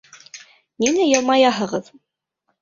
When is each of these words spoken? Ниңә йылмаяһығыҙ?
Ниңә 0.85 1.05
йылмаяһығыҙ? 1.09 1.93